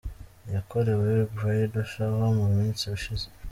Yakorewe 0.55 1.11
Bridal 1.35 1.85
Shower 1.91 2.31
mu 2.39 2.47
minsi 2.55 2.83
ishize. 2.97 3.27